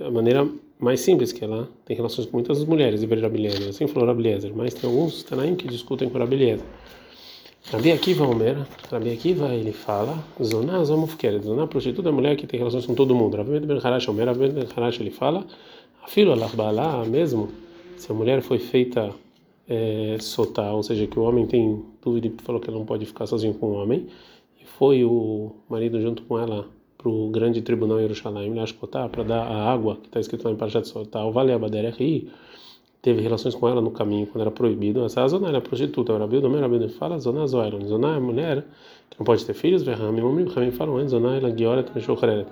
a 0.00 0.10
maneira 0.10 0.44
mais 0.80 0.98
simples 1.02 1.30
que 1.30 1.44
ela 1.44 1.68
tem 1.84 1.96
relações 1.96 2.26
com 2.26 2.36
muitas 2.36 2.64
mulheres, 2.64 3.00
e 3.00 3.06
Rabi 3.06 3.38
Eliezer, 3.38 3.68
assim 3.68 3.86
falou 3.86 4.08
Rabi 4.08 4.52
mas 4.56 4.74
tem 4.74 4.90
alguns 4.90 5.22
Tanaim 5.22 5.54
que 5.54 5.68
discutem 5.68 6.08
com 6.10 6.18
Rabi 6.18 6.34
Eliezer. 6.34 6.66
Rabi 7.70 7.92
Akiva 7.92 8.26
Omer, 8.26 8.56
Rabi 8.90 9.12
Akiva 9.12 9.54
ele 9.54 9.70
fala, 9.70 10.18
zona 10.42 10.84
zomufkeret, 10.84 11.44
zona 11.44 11.68
prostituta 11.68 12.08
é 12.08 12.12
mulher 12.12 12.34
que 12.34 12.44
tem 12.44 12.58
relações 12.58 12.86
com 12.86 12.94
todo 12.94 13.14
mundo. 13.14 13.36
Rabi 13.36 13.60
Ben 13.60 13.78
Harash 13.80 14.08
Omer, 14.08 14.26
Rabi 14.26 14.48
Ben 14.48 14.66
Harash 14.76 14.98
ele 14.98 15.12
fala, 15.12 15.46
Afilo 16.02 16.32
alarbala 16.32 17.04
mesmo, 17.04 17.48
se 17.96 18.10
a 18.10 18.14
mulher 18.14 18.42
foi 18.42 18.58
feita 18.58 19.10
é, 19.68 20.18
ou 20.72 20.82
seja, 20.82 21.06
que 21.06 21.18
o 21.18 21.22
homem 21.22 21.46
tem 21.46 21.82
dúvida 22.02 22.26
e 22.26 22.34
falou 22.42 22.60
que 22.60 22.68
ela 22.68 22.78
não 22.78 22.84
pode 22.84 23.06
ficar 23.06 23.26
sozinho 23.26 23.54
com 23.54 23.66
o 23.66 23.74
homem, 23.74 24.06
e 24.60 24.64
foi 24.64 25.04
o 25.04 25.52
marido 25.68 26.00
junto 26.00 26.22
com 26.24 26.38
ela 26.38 26.68
para 26.98 27.08
o 27.08 27.28
grande 27.30 27.62
tribunal 27.62 27.98
em 27.98 28.02
Jerusalém, 28.02 28.52
para 29.10 29.22
dar 29.22 29.42
a 29.42 29.72
água, 29.72 29.96
que 29.96 30.06
está 30.08 30.20
escrito 30.20 30.44
lá 30.44 30.52
em 30.52 30.56
Parashat 30.56 30.86
Sotar, 30.86 31.26
o 31.26 31.32
Vale 31.32 31.52
Abaderech, 31.52 32.28
teve 33.02 33.20
relações 33.20 33.54
com 33.54 33.68
ela 33.68 33.80
no 33.80 33.90
caminho 33.90 34.26
quando 34.28 34.42
era 34.42 34.50
proibido. 34.50 35.04
Essa 35.04 35.26
zona 35.26 35.48
era 35.48 35.60
prostituta. 35.60 36.12
O 36.12 36.18
Rabildo, 36.18 36.48
o 36.48 36.60
Rabildo 36.60 36.88
fala, 36.90 37.18
zona 37.18 37.44
zoiron. 37.48 37.84
Zona 37.84 38.16
é 38.16 38.20
mulher 38.20 38.64
que 39.10 39.18
não 39.18 39.26
pode 39.26 39.44
ter 39.44 39.54
filhos. 39.54 39.82
Verrami, 39.82 40.22
o 40.22 40.48
Rami 40.48 40.70
falam, 40.70 41.08
zona 41.08 41.36
ela 41.36 41.52
meshocheret. 41.94 42.46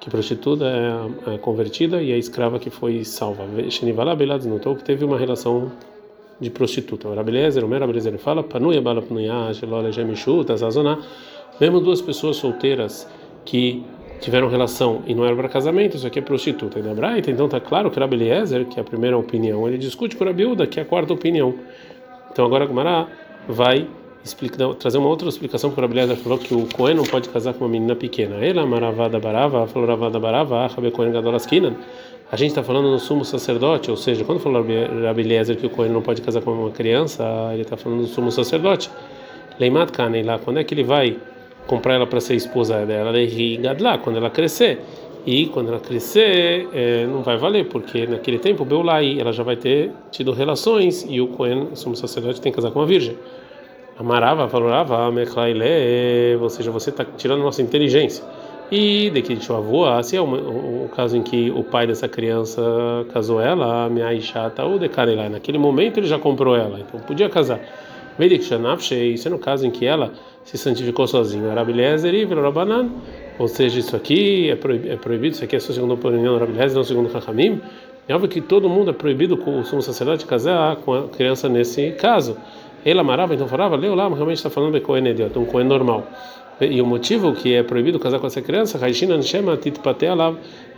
Que 0.00 0.08
prostituta 0.08 0.64
é 0.64 1.34
a 1.34 1.38
convertida 1.38 2.00
e 2.00 2.12
a 2.12 2.16
escrava 2.16 2.58
que 2.58 2.70
foi 2.70 3.04
salva. 3.04 3.44
Shenivala 3.68 4.14
beladznut, 4.14 4.68
ou 4.68 4.76
que 4.76 4.84
teve 4.84 5.04
uma 5.04 5.18
relação 5.18 5.72
de 6.40 6.50
prostituta. 6.50 7.08
O 7.08 7.14
Rabelezer, 7.14 7.64
o 7.64 7.68
Rabelezer 7.68 8.16
fala, 8.18 8.42
panuia 8.42 8.80
bala 8.80 9.02
panuia, 9.02 9.52
shelola 9.54 9.90
gemishut, 9.90 10.52
essa 10.52 10.70
zona. 10.70 11.00
Mesmo 11.60 11.80
duas 11.80 12.00
pessoas 12.00 12.36
solteiras 12.36 13.08
que 13.44 13.82
tiveram 14.20 14.48
relação 14.48 15.02
e 15.06 15.14
não 15.14 15.24
era 15.24 15.34
para 15.34 15.48
casamento, 15.48 15.96
isso 15.96 16.06
aqui 16.06 16.18
é 16.18 16.22
prostituta. 16.22 16.78
E 16.78 16.82
Braita, 16.82 17.30
então 17.30 17.48
tá 17.48 17.60
claro 17.60 17.90
que 17.90 17.98
Rabi 17.98 18.16
Eliezer, 18.16 18.64
que 18.66 18.78
é 18.78 18.82
a 18.82 18.84
primeira 18.84 19.16
opinião, 19.16 19.68
ele 19.68 19.78
discute 19.78 20.16
com 20.16 20.24
a 20.24 20.28
Rabiuda, 20.28 20.66
que 20.66 20.80
é 20.80 20.82
a 20.82 20.86
quarta 20.86 21.12
opinião. 21.12 21.54
Então 22.30 22.44
agora 22.44 22.64
a 22.64 22.66
Gumara 22.66 23.06
vai 23.48 23.86
explicar, 24.24 24.74
trazer 24.74 24.98
uma 24.98 25.08
outra 25.08 25.28
explicação 25.28 25.70
para 25.70 25.80
o 25.80 25.82
Rabi 25.82 25.98
Eliezer 25.98 26.16
falou 26.16 26.38
que 26.38 26.54
o 26.54 26.66
Cohen 26.66 26.96
não 26.96 27.04
pode 27.04 27.28
casar 27.28 27.54
com 27.54 27.64
uma 27.64 27.70
menina 27.70 27.94
pequena. 27.94 28.44
Ela, 28.44 28.66
Maravada 28.66 29.18
Barava, 29.18 29.66
falou 29.66 29.88
Ravada 29.88 30.18
Barava, 30.18 30.66
Rabi 30.66 30.90
Cohen 30.90 31.12
Gadolaskinan. 31.12 31.74
A 32.30 32.36
gente 32.36 32.48
está 32.50 32.62
falando 32.62 32.90
no 32.90 32.98
sumo 32.98 33.24
sacerdote, 33.24 33.88
ou 33.88 33.96
seja, 33.96 34.24
quando 34.24 34.40
falou 34.40 34.64
Rabi 35.04 35.22
Eliezer 35.22 35.56
que 35.56 35.66
o 35.66 35.70
Cohen 35.70 35.92
não 35.92 36.02
pode 36.02 36.22
casar 36.22 36.42
com 36.42 36.50
uma 36.50 36.70
criança, 36.70 37.24
ele 37.52 37.62
está 37.62 37.76
falando 37.76 38.00
do 38.00 38.08
sumo 38.08 38.32
sacerdote. 38.32 38.90
Leimat 39.60 39.92
Kanei 39.92 40.22
lá, 40.22 40.38
quando 40.38 40.58
é 40.58 40.64
que 40.64 40.74
ele 40.74 40.82
vai 40.82 41.16
comprar 41.66 41.94
ela 41.94 42.06
para 42.06 42.20
ser 42.20 42.34
esposa 42.34 42.84
dela, 42.86 43.12
lá 43.80 43.98
quando 43.98 44.16
ela 44.16 44.30
crescer. 44.30 44.80
E 45.26 45.46
quando 45.46 45.70
ela 45.70 45.80
crescer, 45.80 46.68
é, 46.72 47.04
não 47.04 47.20
vai 47.20 47.36
valer, 47.36 47.66
porque 47.66 48.06
naquele 48.06 48.38
tempo, 48.38 48.64
Beulai, 48.64 49.18
ela 49.18 49.32
já 49.32 49.42
vai 49.42 49.56
ter 49.56 49.90
tido 50.12 50.30
relações 50.30 51.04
e 51.08 51.20
o 51.20 51.26
Cohen, 51.26 51.70
sumo 51.74 51.96
sacerdote, 51.96 52.40
tem 52.40 52.52
que 52.52 52.56
casar 52.56 52.70
com 52.70 52.78
uma 52.78 52.86
virgem. 52.86 53.16
Amarava, 53.98 54.46
valorava, 54.46 55.10
ou 56.40 56.48
seja, 56.48 56.70
você 56.70 56.90
está 56.90 57.04
tirando 57.04 57.42
nossa 57.42 57.60
inteligência. 57.60 58.22
E 58.70 59.10
de 59.10 59.22
que 59.22 59.32
avô, 59.56 59.84
se 60.02 60.16
é 60.16 60.20
o, 60.20 60.88
caso 60.94 61.16
em 61.16 61.22
que 61.22 61.50
o 61.50 61.64
pai 61.64 61.86
dessa 61.86 62.08
criança 62.08 62.62
casou 63.12 63.40
ela, 63.40 63.88
minha 63.88 64.06
Aishata 64.06 64.64
ou 64.64 64.78
de 64.78 64.88
lá, 65.14 65.28
naquele 65.28 65.58
momento 65.58 65.98
ele 65.98 66.06
já 66.06 66.18
comprou 66.18 66.56
ela, 66.56 66.78
então 66.80 67.00
podia 67.00 67.28
casar. 67.28 67.60
Isso 69.12 69.28
é 69.28 69.30
no 69.30 69.38
caso 69.38 69.66
em 69.66 69.70
que 69.70 69.84
ela 69.84 70.12
se 70.44 70.56
santificou 70.56 71.06
sozinha. 71.06 71.50
Arabilezer 71.50 72.14
e 72.14 72.24
Rabanan, 72.24 72.88
ou 73.38 73.48
seja, 73.48 73.78
isso 73.78 73.94
aqui 73.96 74.48
é 74.50 74.56
proibido, 74.56 74.92
é 74.92 74.96
proibido 74.96 75.34
isso 75.34 75.44
aqui 75.44 75.56
é 75.56 75.60
só 75.60 75.72
segundo 75.72 75.90
a 75.90 75.94
opinião 75.94 76.36
do 76.36 76.42
Arabilezer, 76.42 76.76
não 76.76 76.84
segundo 76.84 77.08
o. 77.08 77.60
É 78.08 78.14
óbvio 78.14 78.28
que 78.28 78.40
todo 78.40 78.68
mundo 78.68 78.90
é 78.90 78.92
proibido 78.92 79.36
com 79.36 79.58
o 79.58 79.64
sumo 79.64 79.82
sacerdote 79.82 80.24
casar 80.24 80.76
com 80.76 80.94
a 80.94 81.08
criança 81.08 81.48
nesse 81.48 81.90
caso. 81.92 82.36
Ele 82.84 83.00
amarava, 83.00 83.34
então 83.34 83.48
falava, 83.48 83.74
leu 83.74 83.96
lá, 83.96 84.08
realmente 84.08 84.36
está 84.36 84.48
falando 84.48 84.74
de 84.74 84.80
Cohen 84.80 85.08
Ediot, 85.08 85.36
um 85.36 85.44
Cohen 85.44 85.66
normal. 85.66 86.06
E 86.60 86.80
o 86.80 86.86
motivo 86.86 87.34
que 87.34 87.52
é 87.52 87.62
proibido 87.62 87.98
casar 87.98 88.20
com 88.20 88.26
essa 88.28 88.40
criança, 88.40 88.78
Raishina 88.78 89.20
chama 89.20 89.58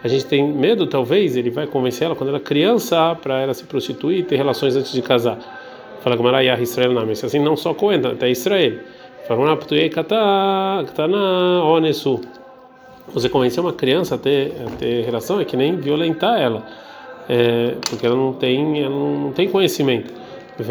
a 0.03 0.09
gente 0.09 0.25
tem 0.25 0.51
medo, 0.53 0.87
talvez, 0.87 1.37
ele 1.37 1.51
vai 1.51 1.67
convencer 1.67 2.07
ela 2.07 2.17
quando 2.17 2.31
ela 2.31 2.39
é 2.39 2.41
criança 2.41 3.15
para 3.15 3.41
ela 3.41 3.53
se 3.53 3.65
prostituir 3.65 4.21
e 4.21 4.23
ter 4.23 4.37
relações 4.37 4.75
antes 4.75 4.91
de 4.93 5.03
casar. 5.03 5.39
Fala 6.01 6.17
como 6.17 6.29
era 6.29 6.43
Yah 6.43 6.61
Israel 6.61 6.93
não, 6.93 7.07
mas 7.07 7.23
assim 7.25 7.39
não 7.39 7.57
só 7.57 7.75
Cohen, 7.75 8.01
até 8.07 8.31
Israel. 8.31 8.79
Fala 9.27 9.41
Onesu. 11.65 12.21
Você 13.13 13.29
convencer 13.29 13.63
uma 13.63 13.73
criança 13.73 14.15
a 14.15 14.19
ter, 14.19 14.53
a 14.67 14.71
ter 14.77 15.05
relação 15.05 15.41
é 15.41 15.45
que 15.45 15.57
nem 15.57 15.77
violentar 15.77 16.41
ela, 16.41 16.63
é, 17.29 17.75
porque 17.89 18.07
ela 18.07 18.17
não 18.17 18.35
tem, 18.35 18.83
ela 18.83 18.95
não 18.95 19.33
tem 19.33 19.49
conhecimento. 19.49 20.13
E 20.59 20.63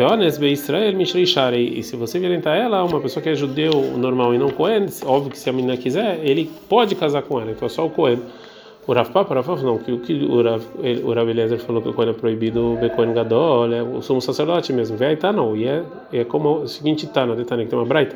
se 1.84 1.96
você 1.96 2.20
violentar 2.20 2.58
ela, 2.58 2.84
uma 2.84 3.00
pessoa 3.00 3.24
que 3.24 3.30
é 3.30 3.36
judeu 3.36 3.72
normal 3.98 4.36
e 4.36 4.38
não 4.38 4.50
Cohen, 4.50 4.86
óbvio 5.06 5.32
que 5.32 5.40
se 5.40 5.50
a 5.50 5.54
menina 5.54 5.78
quiser, 5.78 6.20
ele 6.24 6.52
pode 6.68 6.94
casar 6.94 7.22
com 7.24 7.40
ela, 7.40 7.52
então 7.52 7.66
é 7.66 7.70
só 7.70 7.86
o 7.86 7.90
Cohen. 7.90 8.20
O 8.88 8.94
Rav 8.94 9.12
Papa, 9.12 9.36
Rav 9.36 9.64
não, 9.64 9.78
que 9.78 9.92
o 9.92 10.00
que 10.00 10.14
o 10.14 10.42
Rav, 10.42 10.64
o 11.04 11.14
Rav 11.14 11.30
Eliezer 11.30 11.60
falou 11.60 11.82
que 11.82 11.90
o 11.90 11.94
Cohen 11.94 12.12
é 12.12 12.14
proibido, 12.14 12.74
o 12.74 12.78
Becohen 12.78 13.14
Gadol, 13.14 13.74
é 13.74 13.84
o 13.84 14.02
sumo 14.02 14.22
sacerdote 14.22 14.72
mesmo. 14.72 14.96
Vê 14.96 15.08
aí 15.08 15.18
tá 15.18 15.34
não, 15.34 15.58
e 15.58 15.68
é, 15.68 15.84
é 16.14 16.24
como 16.24 16.62
o 16.62 16.68
seguinte 16.70 17.06
tá 17.08 17.26
na 17.26 17.36
Detânia, 17.36 17.66
que 17.66 17.70
tem 17.70 17.78
uma 17.78 17.86
braita, 17.86 18.16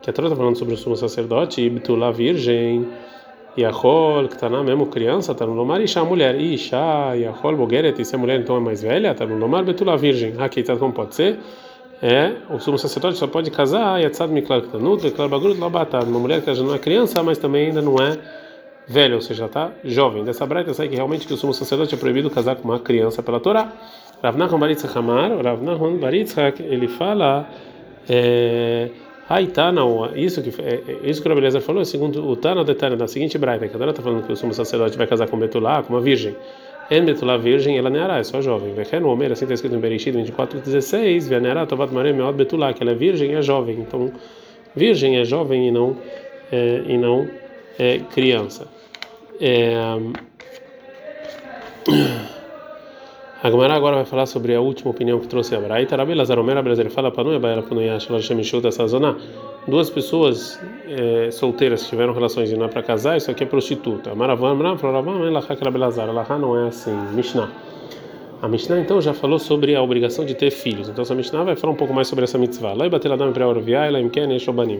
que 0.00 0.08
a 0.08 0.12
Torá 0.14 0.28
está 0.28 0.36
falando 0.36 0.56
sobre 0.56 0.72
o 0.72 0.76
sumo 0.78 0.96
sacerdote, 0.96 1.60
e 1.60 1.68
Bitula 1.68 2.10
virgem, 2.12 2.88
e 3.58 3.62
a 3.62 3.70
Rol, 3.70 4.26
que 4.28 4.36
está 4.36 4.48
na 4.48 4.62
mesmo 4.62 4.86
criança, 4.86 5.32
está 5.32 5.44
no 5.44 5.52
Lomar, 5.52 5.82
Isha, 5.82 6.02
mulher, 6.02 6.40
Isha, 6.40 7.14
e 7.14 7.26
a 7.26 7.32
Bogeret, 7.32 8.00
e 8.00 8.04
se 8.04 8.16
a 8.16 8.18
mulher 8.18 8.40
então 8.40 8.56
é 8.56 8.60
mais 8.60 8.82
velha, 8.82 9.10
está 9.10 9.26
no 9.26 9.36
Lomar, 9.36 9.64
Betula 9.64 9.98
virgem, 9.98 10.32
aqui 10.38 10.62
tá 10.62 10.76
como 10.76 10.94
pode 10.94 11.14
ser, 11.14 11.38
é, 12.02 12.32
o 12.48 12.58
sumo 12.58 12.78
sacerdote 12.78 13.18
só 13.18 13.26
pode 13.26 13.50
casar, 13.50 14.00
Yatzad 14.00 14.32
Miklar 14.32 14.62
Ktanut, 14.62 15.02
Deklar 15.02 15.28
Bagrut 15.28 15.60
Labatad, 15.60 16.08
uma 16.08 16.18
mulher 16.18 16.40
que 16.40 16.54
já 16.54 16.62
não 16.62 16.74
é 16.74 16.78
criança, 16.78 17.22
mas 17.22 17.36
também 17.36 17.66
ainda 17.66 17.82
não 17.82 17.96
é 17.96 18.18
velha, 18.86 19.14
ou 19.14 19.20
seja, 19.20 19.46
está 19.46 19.72
jovem. 19.84 20.24
Dessa 20.24 20.46
breita 20.46 20.72
sai 20.74 20.88
que 20.88 20.94
realmente 20.94 21.26
que 21.26 21.32
o 21.32 21.36
sumo 21.36 21.52
sacerdote 21.52 21.94
é 21.94 21.98
proibido 21.98 22.30
casar 22.30 22.56
com 22.56 22.68
uma 22.68 22.78
criança 22.78 23.22
pela 23.22 23.40
Torá. 23.40 23.72
Rav 24.22 24.36
Nachman 24.36 24.58
Baritzak 24.58 24.96
Hamar, 24.96 25.30
Rav 25.42 25.62
Nachman 25.62 26.00
ele 26.70 26.88
fala... 26.88 27.48
É, 28.08 28.90
Aí 29.28 29.48
Tana, 29.48 29.82
isso 30.14 30.40
que 30.40 30.50
é, 30.62 30.74
é, 30.86 31.10
isso 31.10 31.20
que 31.20 31.26
o 31.26 31.30
Rabelezer 31.30 31.60
falou, 31.60 31.82
é 31.82 31.84
segundo 31.84 32.24
o 32.24 32.36
Tana 32.36 32.62
de 32.62 32.74
Tana, 32.76 32.96
da 32.96 33.08
seguinte 33.08 33.36
braita, 33.36 33.66
que 33.66 33.74
agora 33.74 33.90
está 33.90 34.00
falando 34.00 34.24
que 34.24 34.32
o 34.32 34.36
sumo 34.36 34.54
sacerdote 34.54 34.96
vai 34.96 35.06
casar 35.06 35.26
com 35.26 35.36
Betulá, 35.36 35.82
com 35.82 35.94
uma 35.94 36.00
virgem. 36.00 36.36
En 36.88 37.04
Betulá 37.04 37.36
virgem, 37.36 37.76
ela 37.76 37.90
neará, 37.90 38.18
é 38.18 38.22
só 38.22 38.40
jovem. 38.40 38.72
Vechen 38.72 39.02
o 39.02 39.08
Homer, 39.08 39.32
assim 39.32 39.44
está 39.44 39.54
escrito 39.54 39.74
em 39.74 39.80
Bereshit 39.80 40.12
24, 40.12 40.60
16, 40.60 41.28
Venerá, 41.28 41.66
Tovat 41.66 41.92
Maré, 41.92 42.12
Meod 42.12 42.36
Betulá, 42.36 42.72
que 42.72 42.84
ela 42.84 42.92
é 42.92 42.94
virgem 42.94 43.34
é 43.34 43.42
jovem. 43.42 43.80
Então, 43.80 44.12
virgem 44.76 45.16
é 45.18 45.24
jovem 45.24 45.66
e 45.66 45.70
não, 45.72 45.96
é, 46.52 46.82
e 46.86 46.96
não 46.96 47.28
é 47.80 47.98
criança. 47.98 48.68
É, 49.40 49.74
a 53.42 53.48
agora 53.74 53.96
vai 53.96 54.04
falar 54.04 54.26
sobre 54.26 54.54
a 54.54 54.60
última 54.60 54.90
opinião 54.90 55.20
que 55.20 55.28
trouxe 55.28 55.54
a 55.54 55.60
Braita. 55.60 55.94
Rabi 55.94 56.14
Lazar 56.14 56.38
Rabi 56.38 56.88
fala 56.90 57.12
para 57.12 57.22
não 57.24 57.38
Baela 57.38 57.62
Punoyash, 57.62 58.08
Lashemishut 58.08 58.72
Sazona. 58.72 59.16
Duas 59.68 59.90
pessoas 59.90 60.60
é, 60.88 61.30
solteiras 61.30 61.84
que 61.84 61.90
tiveram 61.90 62.12
relações 62.12 62.50
e 62.50 62.56
não 62.56 62.66
é 62.66 62.68
para 62.68 62.82
casar, 62.82 63.16
isso 63.16 63.30
aqui 63.30 63.44
é 63.44 63.46
prostituta. 63.46 64.14
Maravan, 64.14 64.54
Maravan, 64.54 65.18
Rabi 65.64 65.78
Lazar. 65.78 66.08
Elachá 66.08 66.38
não 66.38 66.58
é 66.58 66.68
assim. 66.68 66.96
Mishnah. 67.14 67.50
A 68.42 68.48
Mishnah 68.48 68.80
então 68.80 69.00
já 69.00 69.14
falou 69.14 69.38
sobre 69.38 69.74
a 69.74 69.82
obrigação 69.82 70.24
de 70.24 70.34
ter 70.34 70.50
filhos. 70.50 70.88
Então 70.88 71.02
essa 71.02 71.14
Mishnah 71.14 71.44
vai 71.44 71.56
falar 71.56 71.72
um 71.72 71.76
pouco 71.76 71.94
mais 71.94 72.08
sobre 72.08 72.24
essa 72.24 72.36
mitzvah. 72.36 72.74
Lá 72.74 72.86
e 72.86 72.90
bater 72.90 73.10
para 73.32 73.46
lá 73.90 74.00
em 74.00 74.08
Ken, 74.08 74.26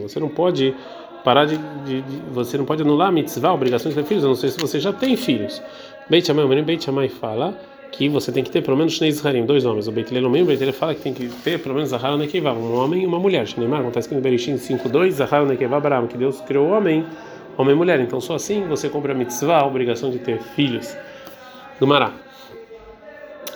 Você 0.03 0.19
não 0.19 0.29
pode 0.29 0.75
parar 1.27 1.45
de, 1.45 1.59
de, 1.85 2.03
de, 2.03 2.23
você 2.31 2.57
não 2.57 2.65
pode 2.65 2.83
anular 2.83 3.09
a 3.09 3.11
mitzvah, 3.11 3.49
a 3.49 3.53
obrigação 3.53 3.91
de 3.91 3.97
ter 3.97 4.05
filhos. 4.05 4.23
Eu 4.23 4.29
não 4.29 4.37
sei 4.37 4.49
se 4.49 4.61
você 4.61 4.79
já 4.79 4.93
tem 4.93 5.17
filhos. 5.17 5.61
Beit 6.09 6.25
Shammai, 6.25 6.63
Beit 6.63 6.85
Shammai 6.85 7.09
fala 7.09 7.53
que 7.91 8.09
você 8.09 8.31
tem 8.31 8.45
que 8.45 8.51
ter 8.51 8.63
pelo 8.63 8.77
menos 8.77 8.97
três 8.97 9.17
Zaharim, 9.17 9.45
dois 9.45 9.65
homens. 9.65 9.89
O 9.89 9.93
Beit 9.93 10.15
Lelomim, 10.15 10.43
o 10.43 10.45
Beit 10.45 10.71
fala 10.71 10.95
que 10.95 11.01
tem 11.01 11.13
que 11.13 11.27
ter 11.43 11.59
pelo 11.59 11.75
menos 11.75 11.91
Zahar 11.91 12.17
Nekevá, 12.17 12.53
um 12.53 12.77
homem 12.77 13.03
e 13.03 13.07
uma 13.07 13.19
mulher. 13.19 13.45
Shneimar, 13.45 13.81
acontece 13.81 14.09
que 14.09 14.15
no 14.15 14.21
Bereshit 14.21 14.55
5.2, 14.55 15.11
Zahar 15.11 15.45
Nekevá 15.45 15.81
Baram, 15.81 16.07
que 16.07 16.17
Deus 16.17 16.41
criou 16.43 16.69
o 16.69 16.71
homem, 16.71 17.05
homem 17.59 17.75
e 17.75 17.77
mulher. 17.77 17.99
Então 17.99 18.21
só 18.21 18.37
assim 18.37 18.65
você 18.69 18.89
compra 18.89 19.13
a 19.13 19.17
mitzvah, 19.17 19.59
a 19.59 19.67
obrigação 19.67 20.13
de 20.13 20.21
ter 20.21 20.39
filhos. 20.39 20.97
Do 21.81 21.89
Mará. 21.89 22.26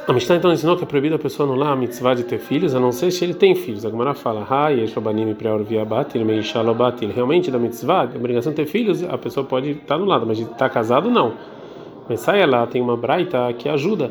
A 0.09 0.13
Mishnah 0.13 0.37
então 0.37 0.53
ensinou 0.53 0.77
que 0.77 0.83
é 0.83 0.87
proibido 0.87 1.15
a 1.15 1.19
pessoa 1.19 1.49
anular 1.49 1.73
a 1.73 1.77
mitzvah 1.77 2.15
de 2.15 2.25
ter 2.25 2.39
filhos, 2.39 2.75
a 2.75 2.81
não 2.81 2.91
ser 2.91 3.11
se 3.13 3.23
ele 3.25 3.35
tem 3.35 3.55
filhos. 3.55 3.85
A 3.87 3.91
Gemara 3.91 4.15
fala. 4.15 4.45
Realmente, 7.15 7.51
da 7.51 7.59
mitzvah, 7.59 8.03
a 8.03 8.17
obrigação 8.17 8.51
de 8.51 8.57
ter 8.57 8.67
filhos, 8.67 9.05
a 9.05 9.17
pessoa 9.19 9.47
pode 9.47 9.71
estar 9.71 9.95
anulada, 9.97 10.27
mas 10.27 10.39
de 10.39 10.45
estar 10.45 10.69
casado, 10.69 11.11
não. 11.11 11.35
Mas 12.09 12.21
sai 12.21 12.45
lá, 12.45 12.67
tem 12.67 12.83
uma 12.83 12.97
braita 12.97 13.53
que 13.57 13.69
ajuda 13.69 14.11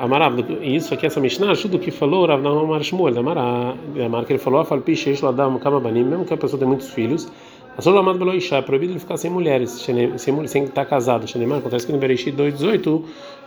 Amarav. 0.00 0.42
Isso 0.62 0.94
aqui, 0.94 1.06
essa 1.06 1.20
Mishnah 1.20 1.52
ajuda 1.52 1.76
o 1.76 1.78
que 1.78 1.92
falou 1.92 2.26
Rav 2.26 2.42
Nahum 2.42 2.64
Amar 2.64 2.82
Shmuel, 2.82 3.16
Amar, 3.20 4.24
que 4.24 4.32
ele 4.32 4.38
falou, 4.38 4.66
mesmo 4.66 6.24
que 6.24 6.34
a 6.34 6.36
pessoa 6.36 6.58
tem 6.58 6.66
muitos 6.66 6.90
filhos, 6.90 7.30
a 7.76 7.80
sua 7.80 7.94
Lamad 7.94 8.18
Belo 8.18 8.34
Isha, 8.34 8.56
é 8.56 8.62
proibido 8.62 8.92
ele 8.92 9.00
ficar 9.00 9.16
sem 9.16 9.30
mulheres, 9.30 9.70
sem, 9.70 10.46
sem 10.46 10.64
estar 10.64 10.84
casado. 10.84 11.26
Shenemar, 11.26 11.58
acontece 11.58 11.86
que 11.86 11.92
no 11.92 11.98
Bereshit 11.98 12.32
2,18, 12.36 13.02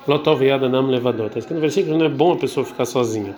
Lotov 0.07 0.43
Yadanam 0.43 0.87
Levadot. 0.87 1.27
Está 1.27 1.39
escrito 1.39 1.55
no 1.55 1.61
versículo 1.61 1.93
que 1.93 1.99
não 1.99 2.05
é 2.05 2.09
bom 2.09 2.33
a 2.33 2.37
pessoa 2.37 2.65
ficar 2.65 2.85
sozinha. 2.85 3.35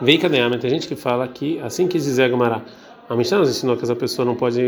Vem 0.00 0.18
Kadeama, 0.18 0.58
tem 0.58 0.70
gente 0.70 0.88
que 0.88 0.96
fala 0.96 1.28
que, 1.28 1.60
assim 1.60 1.86
quis 1.86 2.04
dizer 2.04 2.30
Gamará, 2.30 2.62
a 3.08 3.14
Mishnah 3.14 3.40
nos 3.40 3.50
ensinou 3.50 3.76
que 3.76 3.84
essa 3.84 3.94
pessoa 3.94 4.24
não 4.24 4.34
pode 4.34 4.60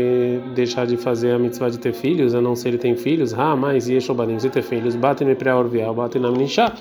deixar 0.53 0.85
de 0.85 0.95
fazer 0.95 1.31
a 1.31 1.39
mitzvah 1.39 1.69
de 1.69 1.79
ter 1.79 1.91
filhos, 1.91 2.35
a 2.35 2.41
não 2.41 2.55
ser 2.55 2.69
ele 2.69 2.77
tem 2.77 2.95
filhos. 2.95 3.33
Ah, 3.33 3.55
mas 3.55 3.89
Yeshobanim, 3.89 4.39
se 4.39 4.47
ter 4.49 4.61
filhos, 4.61 4.95
bate 4.95 5.25
no 5.25 5.35
Preaorvial, 5.35 5.93
bate 5.95 6.19
na 6.19 6.29
Mnishá. 6.29 6.71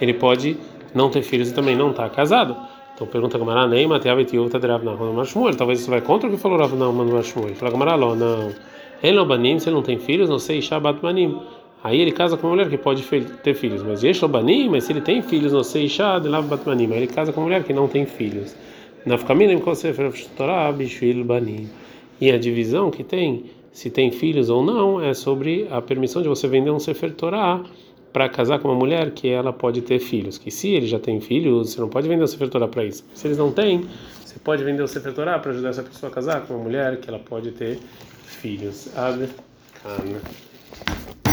Ele 0.00 0.12
pode 0.12 0.56
não 0.92 1.08
ter 1.10 1.22
filhos 1.22 1.50
e 1.50 1.54
também 1.54 1.76
não 1.76 1.92
estar 1.92 2.08
tá 2.08 2.10
casado. 2.10 2.56
Então 2.94 3.06
pergunta 3.06 3.36
Gamara, 3.36 3.66
nem 3.66 3.88
Mateavet 3.88 4.34
Yuta 4.34 4.58
de 4.58 4.66
Rav 4.66 4.84
Nahman 4.84 5.12
Mashmuel. 5.12 5.56
Talvez 5.56 5.80
isso 5.80 5.90
vai 5.90 6.00
contra 6.00 6.28
o 6.28 6.32
que 6.32 6.38
falou 6.38 6.58
Rav 6.58 6.74
Nahman 6.76 7.12
Mashmuel. 7.12 7.54
Fala 7.56 7.72
Gamara, 7.72 7.96
não. 7.96 8.52
Ele 9.02 9.16
não 9.16 9.26
banim, 9.26 9.58
se 9.58 9.68
ele 9.68 9.74
não 9.74 9.82
tem 9.82 9.98
filhos, 9.98 10.28
não 10.28 10.38
sei, 10.38 10.62
Shabbat 10.62 11.02
Manim. 11.02 11.38
Aí 11.82 12.00
ele 12.00 12.12
casa 12.12 12.36
com 12.38 12.46
uma 12.46 12.54
mulher 12.54 12.70
que 12.70 12.78
pode 12.78 13.02
ter 13.42 13.52
filhos. 13.52 13.82
Mas 13.82 14.02
Yeshobanim, 14.02 14.70
mas 14.70 14.84
se 14.84 14.92
ele 14.92 15.02
tem 15.02 15.20
filhos, 15.20 15.52
não 15.52 15.62
sei, 15.62 15.86
Shabbat 15.86 16.46
Batmanim. 16.46 16.90
Aí 16.92 16.98
ele 16.98 17.06
casa 17.08 17.30
com 17.30 17.40
uma 17.40 17.46
mulher 17.46 17.62
que 17.62 17.74
não 17.74 17.86
tem 17.86 18.06
filhos. 18.06 18.56
E 22.20 22.30
a 22.30 22.38
divisão 22.38 22.90
que 22.90 23.04
tem, 23.04 23.44
se 23.70 23.90
tem 23.90 24.10
filhos 24.10 24.48
ou 24.48 24.64
não, 24.64 24.98
é 24.98 25.12
sobre 25.12 25.68
a 25.70 25.82
permissão 25.82 26.22
de 26.22 26.28
você 26.28 26.48
vender 26.48 26.70
um 26.70 26.78
Sefer 26.78 27.12
Torah 27.12 27.62
para 28.14 28.28
casar 28.28 28.60
com 28.60 28.68
uma 28.68 28.76
mulher 28.76 29.10
que 29.10 29.28
ela 29.28 29.52
pode 29.52 29.82
ter 29.82 29.98
filhos. 29.98 30.38
Que 30.38 30.48
se 30.48 30.68
ele 30.68 30.86
já 30.86 31.00
tem 31.00 31.20
filhos, 31.20 31.72
você 31.72 31.80
não 31.80 31.88
pode 31.88 32.06
vender 32.06 32.22
o 32.22 32.28
Sefer 32.28 32.48
Torah 32.48 32.68
para 32.68 32.84
isso. 32.84 33.04
Se 33.12 33.26
eles 33.26 33.36
não 33.36 33.50
têm, 33.50 33.88
você 34.24 34.38
pode 34.38 34.62
vender 34.62 34.84
o 34.84 34.86
Sefer 34.86 35.12
Torah 35.12 35.40
para 35.40 35.50
ajudar 35.50 35.70
essa 35.70 35.82
pessoa 35.82 36.12
a 36.12 36.14
casar 36.14 36.42
com 36.42 36.54
uma 36.54 36.62
mulher 36.62 37.00
que 37.00 37.10
ela 37.10 37.18
pode 37.18 37.50
ter 37.50 37.80
filhos. 38.24 38.96
Ad 38.96 39.28
-kana. 39.82 41.23